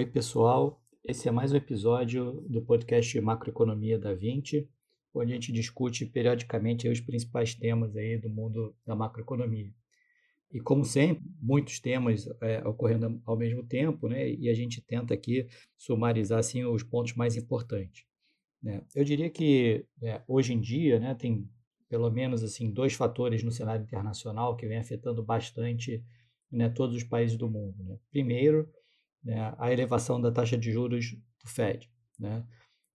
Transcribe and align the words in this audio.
Oi, 0.00 0.06
pessoal. 0.06 0.82
Esse 1.04 1.28
é 1.28 1.30
mais 1.30 1.52
um 1.52 1.56
episódio 1.56 2.42
do 2.48 2.62
podcast 2.62 3.20
Macroeconomia 3.20 3.98
da 3.98 4.14
20, 4.14 4.66
onde 5.12 5.30
a 5.30 5.34
gente 5.34 5.52
discute 5.52 6.06
periodicamente 6.06 6.88
os 6.88 7.02
principais 7.02 7.54
temas 7.54 7.94
aí 7.94 8.16
do 8.16 8.30
mundo 8.30 8.74
da 8.86 8.96
macroeconomia. 8.96 9.70
E 10.50 10.58
como 10.58 10.86
sempre, 10.86 11.22
muitos 11.38 11.80
temas 11.80 12.26
é, 12.40 12.66
ocorrendo 12.66 13.20
ao 13.26 13.36
mesmo 13.36 13.62
tempo, 13.62 14.08
né? 14.08 14.26
E 14.26 14.48
a 14.48 14.54
gente 14.54 14.80
tenta 14.80 15.12
aqui 15.12 15.46
sumarizar 15.76 16.38
assim 16.38 16.64
os 16.64 16.82
pontos 16.82 17.12
mais 17.14 17.36
importantes. 17.36 18.06
Né? 18.62 18.82
Eu 18.94 19.04
diria 19.04 19.28
que 19.28 19.84
é, 20.02 20.22
hoje 20.26 20.54
em 20.54 20.60
dia, 20.60 20.98
né, 20.98 21.14
tem 21.14 21.46
pelo 21.90 22.08
menos 22.08 22.42
assim 22.42 22.72
dois 22.72 22.94
fatores 22.94 23.42
no 23.42 23.52
cenário 23.52 23.84
internacional 23.84 24.56
que 24.56 24.66
vem 24.66 24.78
afetando 24.78 25.22
bastante 25.22 26.02
né, 26.50 26.70
todos 26.70 26.96
os 26.96 27.04
países 27.04 27.36
do 27.36 27.50
mundo. 27.50 27.84
Né? 27.84 27.98
Primeiro, 28.10 28.66
né, 29.22 29.54
a 29.58 29.72
elevação 29.72 30.20
da 30.20 30.30
taxa 30.30 30.56
de 30.56 30.72
juros 30.72 31.12
do 31.42 31.48
Fed. 31.48 31.90
Né? 32.18 32.44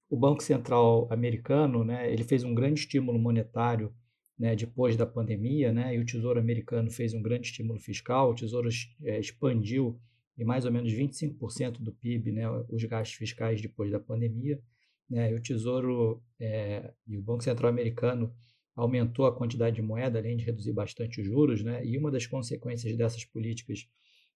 O 0.10 0.18
Banco 0.18 0.44
Central 0.44 1.08
americano 1.12 1.84
né, 1.84 2.12
ele 2.12 2.24
fez 2.24 2.44
um 2.44 2.54
grande 2.54 2.82
estímulo 2.82 3.18
monetário 3.18 3.94
né, 4.38 4.56
depois 4.56 4.98
da 4.98 5.06
pandemia, 5.06 5.72
né, 5.72 5.96
e 5.96 6.00
o 6.00 6.06
Tesouro 6.06 6.40
americano 6.40 6.92
fez 6.92 7.14
um 7.14 7.22
grande 7.22 7.48
estímulo 7.48 7.80
fiscal, 7.80 8.32
o 8.32 8.36
Tesouro 8.36 8.70
é, 9.04 9.20
expandiu 9.20 10.00
em 10.38 10.44
mais 10.44 10.66
ou 10.66 10.72
menos 10.72 10.92
25% 10.92 11.82
do 11.82 11.94
PIB 11.94 12.34
né, 12.34 12.44
os 12.70 12.84
gastos 12.84 13.18
fiscais 13.18 13.62
depois 13.62 13.90
da 13.90 14.00
pandemia, 14.00 14.62
né, 15.10 15.32
e 15.32 15.36
o 15.36 15.42
Tesouro 15.42 16.22
é, 16.40 16.94
e 17.08 17.18
o 17.18 17.22
Banco 17.22 17.44
Central 17.44 17.70
americano 17.70 18.34
aumentou 18.76 19.26
a 19.26 19.34
quantidade 19.34 19.78
de 19.78 19.82
moeda, 19.82 20.20
além 20.20 20.36
de 20.36 20.44
reduzir 20.44 20.74
bastante 20.74 21.22
os 21.22 21.26
juros, 21.26 21.64
né, 21.64 21.86
e 21.86 21.98
uma 21.98 22.12
das 22.12 22.28
consequências 22.28 22.96
dessas 22.98 23.24
políticas 23.24 23.88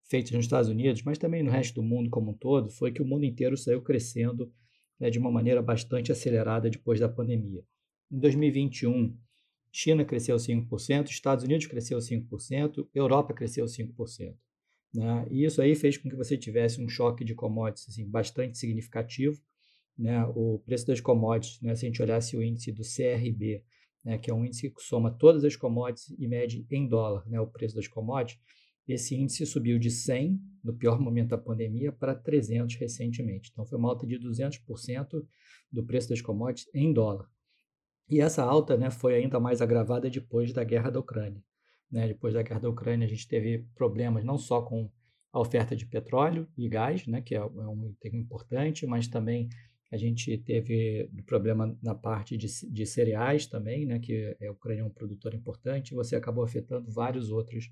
feitas 0.05 0.31
nos 0.31 0.45
Estados 0.45 0.69
Unidos, 0.69 1.03
mas 1.03 1.17
também 1.17 1.43
no 1.43 1.51
resto 1.51 1.75
do 1.75 1.83
mundo 1.83 2.09
como 2.09 2.31
um 2.31 2.33
todo, 2.33 2.69
foi 2.69 2.91
que 2.91 3.01
o 3.01 3.05
mundo 3.05 3.25
inteiro 3.25 3.55
saiu 3.55 3.81
crescendo 3.81 4.51
né, 4.99 5.09
de 5.09 5.19
uma 5.19 5.31
maneira 5.31 5.61
bastante 5.61 6.11
acelerada 6.11 6.69
depois 6.69 6.99
da 6.99 7.07
pandemia. 7.07 7.63
Em 8.11 8.19
2021, 8.19 9.15
China 9.71 10.03
cresceu 10.03 10.35
5%, 10.35 11.09
Estados 11.09 11.43
Unidos 11.43 11.67
cresceu 11.67 11.99
5%, 11.99 12.87
Europa 12.93 13.33
cresceu 13.33 13.65
5%. 13.65 14.35
Né? 14.93 15.27
E 15.29 15.45
isso 15.45 15.61
aí 15.61 15.75
fez 15.75 15.97
com 15.97 16.09
que 16.09 16.15
você 16.15 16.37
tivesse 16.37 16.81
um 16.81 16.89
choque 16.89 17.23
de 17.23 17.35
commodities 17.35 17.87
assim, 17.89 18.09
bastante 18.09 18.57
significativo. 18.57 19.39
Né? 19.97 20.23
O 20.35 20.59
preço 20.65 20.87
das 20.87 20.99
commodities, 20.99 21.61
né? 21.61 21.75
se 21.75 21.85
a 21.85 21.89
gente 21.89 22.01
olhasse 22.01 22.35
o 22.35 22.43
índice 22.43 22.71
do 22.71 22.81
CRB, 22.81 23.63
né? 24.03 24.17
que 24.17 24.31
é 24.31 24.33
um 24.33 24.43
índice 24.43 24.69
que 24.69 24.81
soma 24.81 25.11
todas 25.11 25.43
as 25.43 25.55
commodities 25.55 26.15
e 26.17 26.27
mede 26.27 26.65
em 26.71 26.87
dólar 26.87 27.27
né? 27.27 27.39
o 27.39 27.47
preço 27.47 27.75
das 27.75 27.87
commodities, 27.87 28.41
esse 28.93 29.15
índice 29.15 29.45
subiu 29.45 29.77
de 29.77 29.91
100 29.91 30.39
no 30.63 30.73
pior 30.73 30.99
momento 30.99 31.29
da 31.29 31.37
pandemia 31.37 31.91
para 31.91 32.15
300 32.15 32.75
recentemente. 32.75 33.49
Então 33.51 33.65
foi 33.65 33.77
uma 33.77 33.89
alta 33.89 34.05
de 34.05 34.17
200% 34.19 35.25
do 35.71 35.85
preço 35.85 36.09
das 36.09 36.21
commodities 36.21 36.69
em 36.73 36.91
dólar. 36.91 37.27
E 38.09 38.19
essa 38.19 38.43
alta 38.43 38.75
né, 38.75 38.89
foi 38.89 39.15
ainda 39.15 39.39
mais 39.39 39.61
agravada 39.61 40.09
depois 40.09 40.51
da 40.51 40.63
guerra 40.63 40.89
da 40.89 40.99
Ucrânia. 40.99 41.43
Né? 41.91 42.07
Depois 42.07 42.33
da 42.33 42.41
guerra 42.41 42.61
da 42.61 42.69
Ucrânia, 42.69 43.05
a 43.05 43.09
gente 43.09 43.27
teve 43.27 43.67
problemas 43.75 44.23
não 44.23 44.37
só 44.37 44.61
com 44.61 44.89
a 45.31 45.39
oferta 45.39 45.75
de 45.75 45.85
petróleo 45.85 46.47
e 46.57 46.67
gás, 46.67 47.05
né, 47.05 47.21
que 47.21 47.35
é, 47.35 47.37
é 47.37 47.43
um 47.43 47.91
item 47.91 48.19
importante, 48.19 48.85
mas 48.87 49.07
também 49.07 49.47
a 49.91 49.97
gente 49.97 50.37
teve 50.39 51.09
problema 51.25 51.77
na 51.81 51.95
parte 51.95 52.37
de, 52.37 52.47
de 52.71 52.85
cereais 52.85 53.45
também, 53.45 53.85
né, 53.85 53.99
que 53.99 54.35
é, 54.39 54.47
a 54.47 54.51
Ucrânia 54.51 54.81
é 54.81 54.85
um 54.85 54.89
produtor 54.89 55.33
importante, 55.33 55.91
e 55.91 55.95
você 55.95 56.15
acabou 56.15 56.43
afetando 56.43 56.91
vários 56.91 57.31
outros 57.31 57.69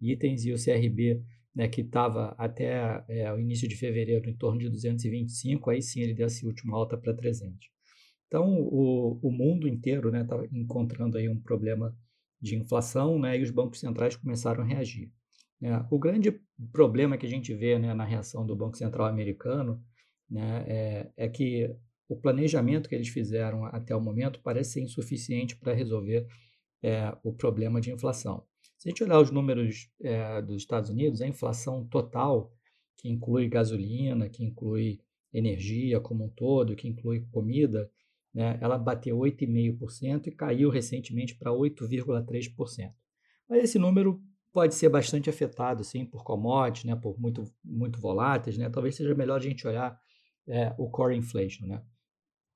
itens, 0.00 0.44
e 0.44 0.52
o 0.52 0.56
CRB, 0.56 1.22
né, 1.54 1.68
que 1.68 1.80
estava 1.80 2.34
até 2.38 3.04
é, 3.08 3.32
o 3.32 3.38
início 3.38 3.68
de 3.68 3.76
fevereiro 3.76 4.28
em 4.28 4.36
torno 4.36 4.60
de 4.60 4.68
225, 4.68 5.70
aí 5.70 5.82
sim 5.82 6.00
ele 6.00 6.14
deu 6.14 6.26
essa 6.26 6.46
última 6.46 6.76
alta 6.76 6.96
para 6.96 7.14
300. 7.14 7.68
Então, 8.26 8.60
o, 8.62 9.18
o 9.20 9.32
mundo 9.32 9.66
inteiro 9.66 10.08
está 10.08 10.18
né, 10.18 10.24
tá 10.24 10.56
encontrando 10.56 11.18
aí 11.18 11.28
um 11.28 11.40
problema 11.40 11.96
de 12.40 12.56
inflação 12.56 13.18
né, 13.18 13.38
e 13.38 13.42
os 13.42 13.50
bancos 13.50 13.80
centrais 13.80 14.16
começaram 14.16 14.62
a 14.62 14.66
reagir. 14.66 15.10
Né. 15.60 15.84
O 15.90 15.98
grande 15.98 16.40
problema 16.72 17.18
que 17.18 17.26
a 17.26 17.28
gente 17.28 17.52
vê 17.52 17.78
né, 17.78 17.92
na 17.92 18.04
reação 18.04 18.46
do 18.46 18.56
Banco 18.56 18.76
Central 18.76 19.06
americano 19.06 19.82
né, 20.30 20.64
é, 20.66 21.12
é, 21.16 21.28
que 21.28 21.74
o 22.08 22.16
planejamento 22.16 22.88
que 22.88 22.94
eles 22.94 23.08
fizeram 23.08 23.64
até 23.66 23.94
o 23.94 24.00
momento 24.00 24.40
parece 24.42 24.74
ser 24.74 24.80
insuficiente 24.80 25.56
para 25.56 25.74
resolver 25.74 26.26
é, 26.82 27.14
o 27.22 27.32
problema 27.32 27.80
de 27.80 27.92
inflação. 27.92 28.44
Se 28.80 28.88
a 28.88 28.90
gente 28.90 29.04
olhar 29.04 29.20
os 29.20 29.30
números 29.30 29.90
é, 30.00 30.40
dos 30.40 30.56
Estados 30.56 30.88
Unidos, 30.88 31.20
a 31.20 31.26
inflação 31.26 31.84
total, 31.84 32.50
que 32.96 33.10
inclui 33.10 33.46
gasolina, 33.46 34.26
que 34.26 34.42
inclui 34.42 35.02
energia 35.30 36.00
como 36.00 36.24
um 36.24 36.30
todo, 36.30 36.74
que 36.74 36.88
inclui 36.88 37.20
comida, 37.30 37.90
né, 38.32 38.58
ela 38.58 38.78
bateu 38.78 39.18
8,5% 39.18 40.28
e 40.28 40.30
caiu 40.30 40.70
recentemente 40.70 41.34
para 41.34 41.50
8,3%. 41.50 42.90
Mas 43.46 43.64
esse 43.64 43.78
número 43.78 44.18
pode 44.50 44.74
ser 44.74 44.88
bastante 44.88 45.28
afetado 45.28 45.84
sim, 45.84 46.06
por 46.06 46.24
commodities, 46.24 46.84
né, 46.84 46.96
por 46.96 47.20
muito, 47.20 47.44
muito 47.62 48.00
voláteis. 48.00 48.56
Né? 48.56 48.70
Talvez 48.70 48.96
seja 48.96 49.14
melhor 49.14 49.36
a 49.36 49.42
gente 49.42 49.68
olhar 49.68 50.00
é, 50.48 50.74
o 50.78 50.88
core 50.88 51.18
inflation. 51.18 51.66
Né? 51.66 51.82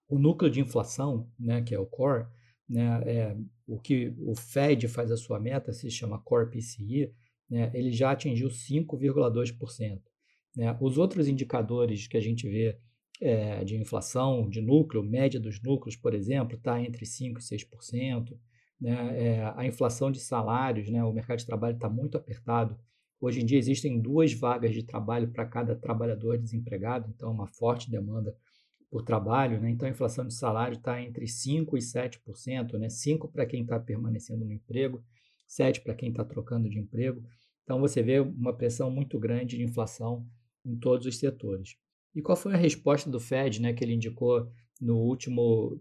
O 0.08 0.18
núcleo 0.18 0.50
de 0.50 0.62
inflação, 0.62 1.30
né, 1.38 1.60
que 1.60 1.74
é 1.74 1.78
o 1.78 1.84
core, 1.84 2.26
né, 2.66 3.02
é, 3.04 3.36
o 3.66 3.78
que 3.78 4.14
o 4.18 4.34
Fed 4.34 4.88
faz 4.88 5.10
a 5.10 5.16
sua 5.16 5.40
meta, 5.40 5.72
se 5.72 5.90
chama 5.90 6.20
Core 6.20 6.50
PCI, 6.50 7.12
né, 7.48 7.70
ele 7.74 7.90
já 7.90 8.10
atingiu 8.10 8.48
5,2%. 8.48 10.00
Né? 10.56 10.76
Os 10.80 10.98
outros 10.98 11.28
indicadores 11.28 12.06
que 12.06 12.16
a 12.16 12.20
gente 12.20 12.48
vê 12.48 12.78
é, 13.20 13.64
de 13.64 13.76
inflação 13.76 14.48
de 14.48 14.60
núcleo, 14.60 15.02
média 15.02 15.40
dos 15.40 15.62
núcleos, 15.62 15.96
por 15.96 16.14
exemplo, 16.14 16.56
está 16.56 16.80
entre 16.80 17.04
5% 17.04 17.38
e 17.38 17.56
6%. 17.56 18.38
Né? 18.80 18.92
É, 19.22 19.52
a 19.56 19.64
inflação 19.66 20.10
de 20.10 20.20
salários, 20.20 20.88
né? 20.90 21.02
o 21.04 21.12
mercado 21.12 21.38
de 21.38 21.46
trabalho 21.46 21.74
está 21.74 21.88
muito 21.88 22.16
apertado. 22.16 22.78
Hoje 23.20 23.40
em 23.40 23.46
dia 23.46 23.58
existem 23.58 24.00
duas 24.00 24.32
vagas 24.34 24.74
de 24.74 24.82
trabalho 24.82 25.30
para 25.30 25.46
cada 25.46 25.74
trabalhador 25.74 26.36
desempregado, 26.36 27.10
então 27.14 27.32
uma 27.32 27.46
forte 27.46 27.90
demanda 27.90 28.36
por 28.94 29.02
trabalho. 29.02 29.60
Né? 29.60 29.70
Então 29.70 29.88
a 29.88 29.90
inflação 29.90 30.24
de 30.24 30.32
salário 30.32 30.76
está 30.76 31.02
entre 31.02 31.26
5% 31.26 31.76
e 31.76 31.80
7%, 31.80 32.78
né? 32.78 32.86
5% 32.86 33.28
para 33.28 33.44
quem 33.44 33.62
está 33.62 33.80
permanecendo 33.80 34.44
no 34.44 34.52
emprego, 34.52 35.04
7% 35.50 35.82
para 35.82 35.96
quem 35.96 36.10
está 36.10 36.24
trocando 36.24 36.70
de 36.70 36.78
emprego. 36.78 37.20
Então 37.64 37.80
você 37.80 38.04
vê 38.04 38.20
uma 38.20 38.56
pressão 38.56 38.92
muito 38.92 39.18
grande 39.18 39.56
de 39.56 39.64
inflação 39.64 40.24
em 40.64 40.76
todos 40.76 41.08
os 41.08 41.18
setores. 41.18 41.76
E 42.14 42.22
qual 42.22 42.36
foi 42.36 42.54
a 42.54 42.56
resposta 42.56 43.10
do 43.10 43.18
Fed, 43.18 43.60
né, 43.60 43.72
que 43.72 43.82
ele 43.82 43.94
indicou 43.94 44.48
no 44.80 44.96
último, 44.96 45.76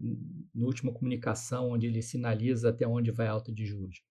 no 0.52 0.66
último 0.66 0.92
comunicação, 0.92 1.70
onde 1.70 1.86
ele 1.86 2.02
sinaliza 2.02 2.70
até 2.70 2.84
onde 2.84 3.12
vai 3.12 3.28
a 3.28 3.30
alta 3.30 3.52
de 3.52 3.64
juros? 3.64 4.02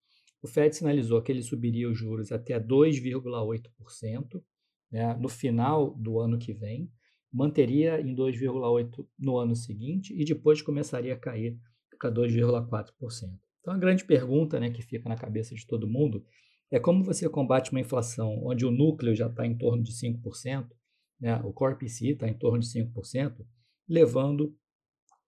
O 0.41 0.47
Fed 0.47 0.73
sinalizou 0.73 1.21
que 1.21 1.29
ele 1.29 1.41
subiria 1.41 1.89
os 1.89 1.97
juros 1.97 2.31
até 2.31 2.57
2,8% 2.57 4.41
né, 4.89 5.13
no 5.15 5.27
final 5.27 5.93
do 5.93 6.21
ano 6.21 6.39
que 6.39 6.53
vem, 6.53 6.89
manteria 7.33 7.99
em 7.99 8.15
2,8% 8.15 9.05
no 9.17 9.37
ano 9.37 9.55
seguinte 9.55 10.13
e 10.15 10.23
depois 10.23 10.61
começaria 10.61 11.13
a 11.13 11.17
cair 11.17 11.57
para 11.97 12.11
2,4%. 12.11 12.91
Então, 13.59 13.73
a 13.73 13.77
grande 13.77 14.03
pergunta 14.03 14.59
né, 14.59 14.69
que 14.69 14.81
fica 14.81 15.07
na 15.09 15.15
cabeça 15.15 15.55
de 15.55 15.65
todo 15.65 15.87
mundo 15.87 16.23
é 16.69 16.79
como 16.79 17.03
você 17.03 17.27
combate 17.29 17.71
uma 17.71 17.79
inflação 17.79 18.39
onde 18.43 18.65
o 18.65 18.71
núcleo 18.71 19.15
já 19.15 19.27
está 19.27 19.45
em 19.45 19.57
torno 19.57 19.81
de 19.81 19.91
5%, 19.93 20.67
né, 21.19 21.41
o 21.43 21.53
Core 21.53 21.77
PCI 21.77 22.11
está 22.11 22.27
em 22.27 22.33
torno 22.33 22.59
de 22.59 22.67
5%, 22.67 23.45
levando 23.87 24.55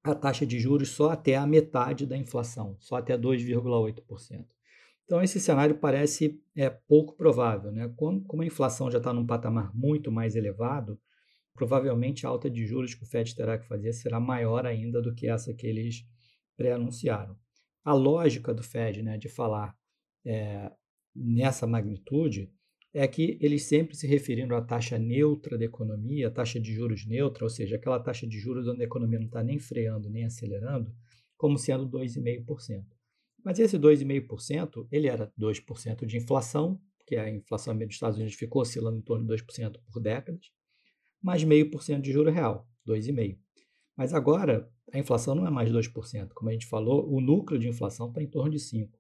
a 0.03 0.13
taxa 0.13 0.45
de 0.45 0.59
juros 0.59 0.89
só 0.89 1.11
até 1.11 1.35
a 1.35 1.47
metade 1.47 2.05
da 2.05 2.17
inflação, 2.17 2.75
só 2.79 2.97
até 2.97 3.17
2,8%. 3.17 4.45
Então, 5.05 5.21
esse 5.21 5.39
cenário 5.39 5.77
parece 5.77 6.41
é, 6.55 6.69
pouco 6.69 7.15
provável. 7.15 7.71
Né? 7.71 7.91
Como 7.95 8.41
a 8.41 8.45
inflação 8.45 8.89
já 8.89 8.97
está 8.97 9.13
num 9.13 9.25
patamar 9.25 9.73
muito 9.75 10.11
mais 10.11 10.35
elevado, 10.35 10.99
provavelmente 11.55 12.25
a 12.25 12.29
alta 12.29 12.49
de 12.49 12.65
juros 12.65 12.93
que 12.93 13.03
o 13.03 13.07
FED 13.07 13.33
terá 13.35 13.57
que 13.57 13.65
fazer 13.65 13.93
será 13.93 14.19
maior 14.19 14.65
ainda 14.65 15.01
do 15.01 15.15
que 15.15 15.27
essa 15.27 15.53
que 15.53 15.65
eles 15.65 16.05
pré-anunciaram. 16.55 17.35
A 17.83 17.93
lógica 17.93 18.53
do 18.53 18.61
FED 18.61 19.01
né, 19.01 19.17
de 19.17 19.29
falar 19.29 19.75
é, 20.25 20.71
nessa 21.15 21.65
magnitude 21.65 22.51
é 22.93 23.07
que 23.07 23.37
eles 23.41 23.63
sempre 23.63 23.95
se 23.95 24.07
referindo 24.07 24.55
à 24.55 24.61
taxa 24.61 24.97
neutra 24.97 25.57
da 25.57 25.65
economia, 25.65 26.31
taxa 26.31 26.59
de 26.59 26.73
juros 26.73 27.05
neutra, 27.05 27.43
ou 27.43 27.49
seja, 27.49 27.75
aquela 27.75 27.99
taxa 27.99 28.25
de 28.27 28.39
juros 28.39 28.67
onde 28.67 28.81
a 28.81 28.85
economia 28.85 29.19
não 29.19 29.25
está 29.25 29.43
nem 29.43 29.59
freando 29.59 30.09
nem 30.09 30.25
acelerando, 30.25 30.93
como 31.37 31.57
sendo 31.57 31.89
2,5%. 31.89 32.85
Mas 33.43 33.59
esse 33.59 33.77
2,5% 33.77 34.87
ele 34.91 35.07
era 35.07 35.31
2% 35.39 36.05
de 36.05 36.17
inflação, 36.17 36.81
que 37.05 37.15
a 37.15 37.29
inflação 37.29 37.77
dos 37.77 37.87
Estados 37.93 38.17
Unidos 38.17 38.35
ficou 38.35 38.61
oscilando 38.61 38.97
em 38.97 39.01
torno 39.01 39.27
de 39.27 39.43
2% 39.43 39.77
por 39.91 40.01
décadas, 40.01 40.49
mais 41.25 41.43
0,5% 41.43 42.01
de 42.01 42.11
juro 42.11 42.29
real, 42.29 42.67
2,5%. 42.87 43.39
Mas 43.97 44.13
agora 44.13 44.69
a 44.93 44.99
inflação 44.99 45.33
não 45.33 45.47
é 45.47 45.49
mais 45.49 45.71
2%. 45.71 46.29
Como 46.35 46.49
a 46.49 46.53
gente 46.53 46.67
falou, 46.67 47.11
o 47.11 47.19
núcleo 47.19 47.59
de 47.59 47.67
inflação 47.67 48.09
está 48.09 48.21
em 48.21 48.27
torno 48.27 48.51
de 48.51 48.59
5%. 48.59 48.91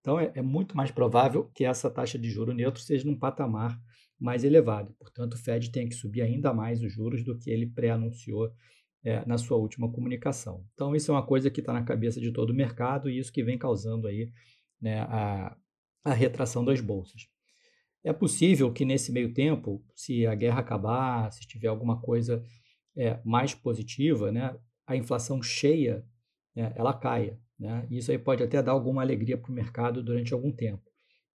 Então, 0.00 0.18
é, 0.18 0.30
é, 0.36 0.42
muito 0.42 0.76
mais 0.76 0.92
provável 0.92 1.50
que 1.54 1.64
essa 1.64 1.90
taxa 1.90 2.18
de 2.18 2.30
juro 2.30 2.52
neutro 2.52 2.80
seja 2.80 3.04
num 3.04 3.18
patamar 3.18 3.80
mais 4.18 4.44
elevada. 4.44 4.94
Portanto, 4.98 5.34
o 5.34 5.36
Fed 5.36 5.70
tem 5.70 5.88
que 5.88 5.94
subir 5.94 6.22
ainda 6.22 6.54
mais 6.54 6.82
os 6.82 6.92
juros 6.92 7.24
do 7.24 7.36
que 7.36 7.50
ele 7.50 7.66
pré-anunciou 7.66 8.52
é, 9.04 9.24
na 9.26 9.36
sua 9.36 9.56
última 9.56 9.90
comunicação. 9.90 10.64
Então, 10.74 10.94
isso 10.94 11.10
é 11.10 11.14
uma 11.14 11.26
coisa 11.26 11.50
que 11.50 11.60
está 11.60 11.72
na 11.72 11.82
cabeça 11.82 12.20
de 12.20 12.32
todo 12.32 12.50
o 12.50 12.54
mercado 12.54 13.10
e 13.10 13.18
isso 13.18 13.32
que 13.32 13.42
vem 13.42 13.58
causando 13.58 14.06
aí 14.06 14.30
né, 14.80 15.00
a, 15.00 15.56
a 16.04 16.12
retração 16.12 16.64
das 16.64 16.80
bolsas. 16.80 17.28
É 18.04 18.12
possível 18.12 18.72
que 18.72 18.84
nesse 18.84 19.12
meio 19.12 19.32
tempo, 19.32 19.84
se 19.94 20.26
a 20.26 20.34
guerra 20.34 20.60
acabar, 20.60 21.30
se 21.32 21.46
tiver 21.46 21.68
alguma 21.68 22.00
coisa 22.00 22.42
é, 22.96 23.20
mais 23.24 23.54
positiva, 23.54 24.32
né, 24.32 24.56
a 24.86 24.96
inflação 24.96 25.42
cheia 25.42 26.04
né, 26.54 26.72
ela 26.76 26.92
caia. 26.92 27.38
Né? 27.58 27.86
Isso 27.90 28.10
aí 28.10 28.18
pode 28.18 28.42
até 28.42 28.62
dar 28.62 28.72
alguma 28.72 29.02
alegria 29.02 29.38
para 29.38 29.50
o 29.50 29.54
mercado 29.54 30.02
durante 30.02 30.32
algum 30.32 30.52
tempo. 30.52 30.82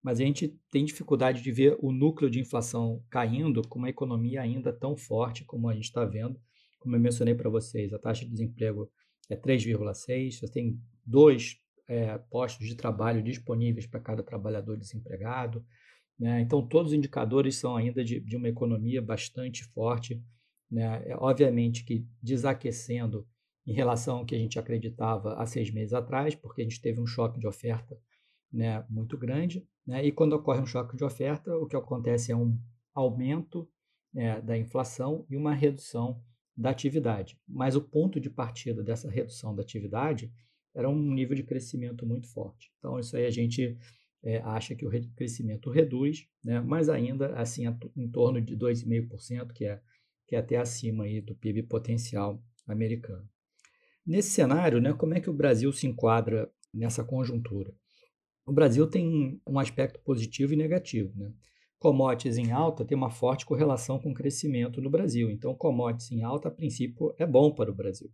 Mas 0.03 0.19
a 0.19 0.23
gente 0.23 0.57
tem 0.71 0.85
dificuldade 0.85 1.41
de 1.41 1.51
ver 1.51 1.77
o 1.79 1.91
núcleo 1.91 2.29
de 2.29 2.39
inflação 2.39 3.03
caindo 3.09 3.67
com 3.67 3.79
uma 3.79 3.89
economia 3.89 4.41
ainda 4.41 4.71
tão 4.71 4.95
forte 4.95 5.43
como 5.43 5.67
a 5.67 5.73
gente 5.73 5.85
está 5.85 6.05
vendo. 6.05 6.39
Como 6.79 6.95
eu 6.95 6.99
mencionei 6.99 7.33
para 7.33 7.49
vocês, 7.49 7.93
a 7.93 7.99
taxa 7.99 8.23
de 8.23 8.31
desemprego 8.31 8.89
é 9.29 9.35
3,6, 9.35 10.39
você 10.39 10.47
tem 10.47 10.79
dois 11.05 11.57
é, 11.89 12.17
postos 12.17 12.67
de 12.67 12.75
trabalho 12.75 13.23
disponíveis 13.23 13.87
para 13.87 13.99
cada 13.99 14.23
trabalhador 14.23 14.77
desempregado. 14.77 15.65
Né? 16.19 16.41
Então, 16.41 16.65
todos 16.65 16.91
os 16.91 16.97
indicadores 16.97 17.57
são 17.57 17.75
ainda 17.75 18.03
de, 18.03 18.19
de 18.19 18.35
uma 18.35 18.47
economia 18.47 19.01
bastante 19.01 19.63
forte. 19.65 20.21
Né? 20.69 21.03
É, 21.05 21.15
obviamente 21.17 21.83
que 21.83 22.05
desaquecendo 22.21 23.27
em 23.65 23.73
relação 23.73 24.19
ao 24.19 24.25
que 24.25 24.35
a 24.35 24.39
gente 24.39 24.57
acreditava 24.57 25.35
há 25.35 25.45
seis 25.45 25.69
meses 25.71 25.93
atrás, 25.93 26.33
porque 26.33 26.61
a 26.61 26.63
gente 26.63 26.81
teve 26.81 27.01
um 27.01 27.05
choque 27.05 27.39
de 27.39 27.47
oferta 27.47 27.99
né, 28.51 28.83
muito 28.89 29.17
grande. 29.17 29.67
Né? 29.85 30.05
E 30.05 30.11
quando 30.11 30.33
ocorre 30.33 30.61
um 30.61 30.65
choque 30.65 30.95
de 30.95 31.03
oferta, 31.03 31.55
o 31.55 31.67
que 31.67 31.75
acontece 31.75 32.31
é 32.31 32.35
um 32.35 32.57
aumento 32.93 33.69
né, 34.13 34.41
da 34.41 34.57
inflação 34.57 35.25
e 35.29 35.35
uma 35.35 35.53
redução 35.53 36.21
da 36.55 36.71
atividade. 36.71 37.39
Mas 37.47 37.75
o 37.75 37.81
ponto 37.81 38.19
de 38.19 38.29
partida 38.29 38.81
dessa 38.81 39.09
redução 39.09 39.53
da 39.53 39.61
atividade 39.61 40.31
era 40.73 40.89
um 40.89 41.13
nível 41.13 41.35
de 41.35 41.43
crescimento 41.43 42.05
muito 42.05 42.27
forte. 42.27 42.71
Então, 42.79 42.99
isso 42.99 43.15
aí 43.15 43.25
a 43.25 43.31
gente 43.31 43.77
é, 44.23 44.37
acha 44.39 44.75
que 44.75 44.85
o 44.85 44.89
crescimento 45.15 45.69
reduz, 45.69 46.27
né, 46.43 46.59
mas 46.59 46.89
ainda 46.89 47.33
assim 47.39 47.63
em 47.95 48.09
torno 48.09 48.41
de 48.41 48.55
2,5%, 48.55 49.51
que 49.53 49.65
é, 49.65 49.81
que 50.27 50.35
é 50.35 50.39
até 50.39 50.57
acima 50.57 51.05
aí 51.05 51.21
do 51.21 51.35
PIB 51.35 51.63
potencial 51.63 52.43
americano. 52.67 53.27
Nesse 54.05 54.29
cenário, 54.29 54.79
né, 54.81 54.93
como 54.93 55.13
é 55.13 55.19
que 55.19 55.29
o 55.29 55.33
Brasil 55.33 55.71
se 55.71 55.87
enquadra 55.87 56.51
nessa 56.73 57.03
conjuntura? 57.03 57.73
O 58.45 58.53
Brasil 58.53 58.87
tem 58.87 59.41
um 59.45 59.59
aspecto 59.59 59.99
positivo 59.99 60.53
e 60.53 60.55
negativo. 60.55 61.11
Né? 61.17 61.33
Commodities 61.77 62.37
em 62.37 62.51
alta 62.51 62.85
tem 62.85 62.97
uma 62.97 63.09
forte 63.09 63.45
correlação 63.45 63.99
com 63.99 64.11
o 64.11 64.13
crescimento 64.13 64.81
no 64.81 64.89
Brasil. 64.89 65.29
Então, 65.29 65.53
commodities 65.53 66.11
em 66.11 66.23
alta, 66.23 66.47
a 66.47 66.51
princípio, 66.51 67.13
é 67.17 67.25
bom 67.25 67.53
para 67.53 67.69
o 67.69 67.75
Brasil. 67.75 68.09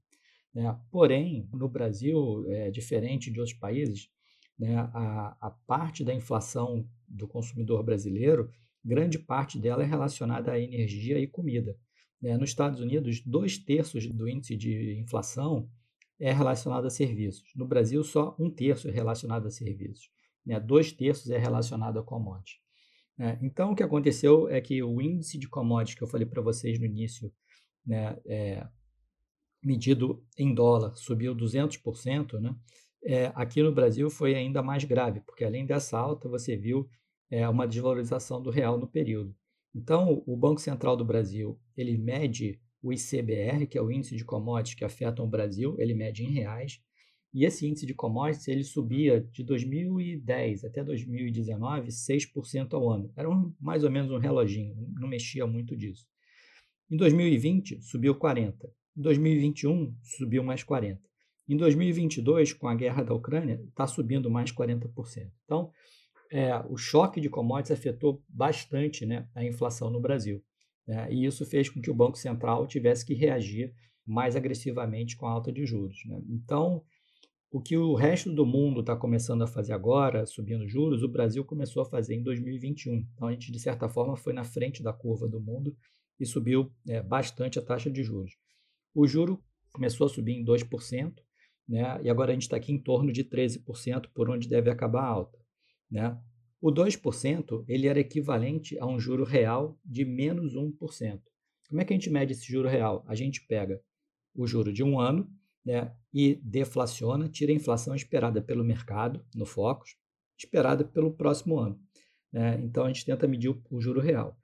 Né? 0.52 0.76
Porém, 0.92 1.48
no 1.54 1.70
Brasil, 1.70 2.44
é, 2.50 2.72
diferente 2.72 3.32
de 3.32 3.40
outros 3.40 3.58
países, 3.58 4.10
né, 4.58 4.78
a, 4.94 5.38
a 5.40 5.52
parte 5.52 6.04
da 6.04 6.14
inflação 6.14 6.88
do 7.08 7.28
consumidor 7.28 7.84
brasileiro, 7.84 8.50
grande 8.84 9.18
parte 9.18 9.60
dela 9.60 9.84
é 9.84 9.86
relacionada 9.86 10.52
à 10.52 10.60
energia 10.60 11.20
e 11.20 11.28
comida. 11.28 11.78
Né? 12.22 12.38
Nos 12.38 12.50
Estados 12.50 12.80
Unidos, 12.80 13.22
dois 13.22 13.58
terços 13.58 14.08
do 14.08 14.28
índice 14.28 14.56
de 14.56 14.98
inflação 15.00 15.70
é 16.20 16.32
relacionado 16.32 16.86
a 16.86 16.90
serviços. 16.90 17.52
No 17.56 17.68
Brasil, 17.68 18.04
só 18.04 18.36
um 18.40 18.50
terço 18.50 18.88
é 18.88 18.92
relacionado 18.92 19.48
a 19.48 19.52
serviços. 19.52 20.10
Né? 20.46 20.60
Dois 20.60 20.92
terços 20.92 21.30
é 21.30 21.38
relacionado 21.38 22.00
a 22.00 22.04
commodities. 22.04 22.60
Né? 23.18 23.40
Então, 23.42 23.72
o 23.72 23.76
que 23.76 23.84
aconteceu 23.84 24.48
é 24.50 24.62
que 24.62 24.82
o 24.82 25.02
índice 25.02 25.38
de 25.38 25.48
commodities 25.48 25.98
que 25.98 26.04
eu 26.04 26.08
falei 26.08 26.26
para 26.26 26.42
vocês 26.42 26.80
no 26.80 26.86
início, 26.86 27.32
né, 27.86 28.18
é, 28.26 28.68
medido 29.64 30.24
em 30.38 30.54
dólar, 30.54 30.96
subiu 30.96 31.36
200%, 31.36 32.40
né? 32.40 32.56
É, 33.06 33.32
aqui 33.36 33.62
no 33.62 33.72
Brasil 33.72 34.10
foi 34.10 34.34
ainda 34.34 34.64
mais 34.64 34.84
grave, 34.84 35.20
porque 35.22 35.44
além 35.44 35.66
dessa 35.66 35.98
alta, 35.98 36.30
você 36.30 36.56
viu 36.56 36.88
é, 37.30 37.48
uma 37.50 37.68
desvalorização 37.68 38.42
do 38.42 38.50
real 38.50 38.78
no 38.78 38.88
período. 38.88 39.36
Então, 39.76 40.24
o 40.26 40.38
Banco 40.38 40.62
Central 40.62 40.96
do 40.96 41.04
Brasil, 41.04 41.60
ele 41.76 41.98
mede 41.98 42.60
o 42.82 42.94
ICBR, 42.94 43.66
que 43.68 43.78
é 43.78 43.82
o 43.82 43.92
índice 43.92 44.16
de 44.16 44.24
commodities 44.24 44.76
que 44.76 44.86
afetam 44.86 45.26
o 45.26 45.30
Brasil, 45.30 45.76
ele 45.80 45.94
mede 45.94 46.24
em 46.24 46.32
reais, 46.32 46.80
e 47.34 47.46
esse 47.46 47.66
índice 47.66 47.86
de 47.88 47.96
commodities, 47.96 48.48
ele 48.48 48.64
subia 48.64 49.20
de 49.32 49.44
2010 49.44 50.64
até 50.66 50.84
2019, 50.84 51.90
6% 51.90 52.74
ao 52.74 52.90
ano. 52.90 53.12
Era 53.16 53.28
um, 53.28 53.52
mais 53.60 53.84
ou 53.84 53.90
menos 53.90 54.12
um 54.12 54.20
reloginho, 54.20 54.76
não 55.00 55.08
mexia 55.08 55.48
muito 55.48 55.76
disso. 55.76 56.06
Em 56.92 56.96
2020, 56.96 57.82
subiu 57.82 58.14
40%. 58.14 58.54
Em 58.96 59.02
2021, 59.02 59.96
subiu 60.04 60.44
mais 60.44 60.64
40%. 60.64 61.00
Em 61.48 61.58
2022, 61.58 62.54
com 62.54 62.68
a 62.68 62.76
guerra 62.76 63.04
da 63.04 63.14
Ucrânia, 63.14 63.62
está 63.68 63.86
subindo 63.86 64.30
mais 64.30 64.52
40%. 64.52 65.30
Então, 65.44 65.72
é, 66.32 66.56
o 66.70 66.78
choque 66.78 67.20
de 67.20 67.30
commodities 67.30 67.78
afetou 67.78 68.24
bastante 68.28 69.06
né, 69.06 69.28
a 69.36 69.44
inflação 69.44 69.90
no 69.90 70.00
Brasil. 70.00 70.44
Né, 70.88 71.12
e 71.12 71.26
isso 71.26 71.46
fez 71.46 71.70
com 71.70 71.82
que 71.82 71.92
o 71.92 71.96
Banco 71.96 72.18
Central 72.18 72.66
tivesse 72.66 73.06
que 73.06 73.14
reagir 73.14 73.74
mais 74.06 74.36
agressivamente 74.36 75.16
com 75.16 75.28
a 75.28 75.32
alta 75.32 75.52
de 75.52 75.66
juros. 75.66 76.04
Né? 76.06 76.22
Então, 76.30 76.84
o 77.52 77.62
que 77.62 77.78
o 77.78 77.94
resto 77.94 78.34
do 78.34 78.46
mundo 78.46 78.80
está 78.80 78.96
começando 78.96 79.44
a 79.44 79.48
fazer 79.48 79.74
agora, 79.74 80.26
subindo 80.26 80.68
juros, 80.68 81.04
o 81.04 81.08
Brasil 81.08 81.46
começou 81.46 81.84
a 81.84 81.86
fazer 81.86 82.16
em 82.16 82.24
2021. 82.24 83.06
Então, 83.14 83.28
a 83.28 83.32
gente, 83.32 83.52
de 83.52 83.60
certa 83.60 83.88
forma, 83.88 84.16
foi 84.16 84.34
na 84.34 84.44
frente 84.44 84.82
da 84.82 84.92
curva 84.92 85.28
do 85.28 85.40
mundo 85.40 85.76
e 86.20 86.26
subiu 86.26 86.72
é, 86.88 87.02
bastante 87.02 87.60
a 87.60 87.62
taxa 87.62 87.92
de 87.92 88.02
juros. 88.02 88.32
O 88.92 89.06
juro 89.06 89.40
começou 89.72 90.08
a 90.08 90.10
subir 90.10 90.34
em 90.34 90.44
2%, 90.44 91.14
né? 91.68 92.00
e 92.04 92.10
agora 92.10 92.32
a 92.32 92.34
gente 92.34 92.44
está 92.44 92.58
aqui 92.58 92.72
em 92.72 92.78
torno 92.78 93.12
de 93.12 93.24
13%, 93.24 94.08
por 94.14 94.30
onde 94.30 94.48
deve 94.48 94.70
acabar 94.70 95.04
a 95.04 95.08
alta. 95.08 95.40
Né? 95.90 96.18
O 96.62 96.72
2% 96.72 97.66
ele 97.68 97.88
era 97.88 98.00
equivalente 98.00 98.78
a 98.80 98.86
um 98.86 99.00
juro 99.00 99.24
real 99.24 99.80
de 99.84 100.06
menos 100.06 100.56
1%. 100.56 101.22
Como 101.70 101.82
é 101.82 101.86
que 101.86 101.94
a 101.94 101.96
gente 101.96 102.10
mede 102.10 102.34
esse 102.34 102.46
juro 102.46 102.68
real? 102.68 103.04
A 103.08 103.16
gente 103.16 103.46
pega 103.46 103.82
o 104.36 104.48
juro 104.48 104.72
de 104.72 104.84
um 104.84 105.00
ano 105.00 105.30
né, 105.66 105.94
e 106.14 106.36
deflaciona, 106.36 107.30
tira 107.30 107.52
a 107.52 107.56
inflação 107.56 107.96
esperada 107.96 108.42
pelo 108.42 108.64
mercado, 108.64 109.26
no 109.36 109.46
Focus, 109.46 109.96
esperada 110.38 110.84
pelo 110.84 111.14
próximo 111.14 111.60
ano. 111.60 111.80
Né? 112.32 112.60
Então 112.64 112.86
a 112.86 112.88
gente 112.88 113.06
tenta 113.06 113.28
medir 113.28 113.50
o, 113.50 113.62
o 113.70 113.82
juro 113.82 114.02
real. 114.02 114.38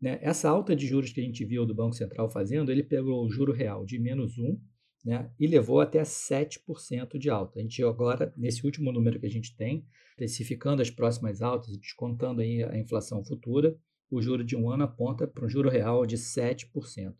Né? 0.00 0.18
Essa 0.22 0.48
alta 0.48 0.74
de 0.74 0.86
juros 0.86 1.12
que 1.12 1.20
a 1.20 1.24
gente 1.24 1.44
viu 1.44 1.64
do 1.64 1.74
Banco 1.74 1.94
Central 1.94 2.28
fazendo, 2.30 2.70
ele 2.70 2.82
pegou 2.82 3.24
o 3.24 3.30
juro 3.30 3.52
real 3.52 3.84
de 3.84 3.98
menos 3.98 4.38
1 4.38 4.60
né, 5.04 5.30
e 5.38 5.46
levou 5.46 5.80
até 5.80 6.02
7% 6.02 7.18
de 7.18 7.28
alta. 7.28 7.58
A 7.58 7.62
gente 7.62 7.82
agora, 7.82 8.32
nesse 8.36 8.64
último 8.64 8.92
número 8.92 9.18
que 9.18 9.26
a 9.26 9.30
gente 9.30 9.56
tem, 9.56 9.84
especificando 10.10 10.80
as 10.80 10.90
próximas 10.90 11.42
altas 11.42 11.70
e 11.70 11.78
descontando 11.78 12.40
aí 12.40 12.62
a 12.62 12.78
inflação 12.78 13.24
futura, 13.24 13.76
o 14.10 14.20
juro 14.20 14.44
de 14.44 14.54
um 14.54 14.70
ano 14.70 14.84
aponta 14.84 15.26
para 15.26 15.44
um 15.44 15.48
juro 15.48 15.68
real 15.68 16.06
de 16.06 16.16
7%. 16.16 17.14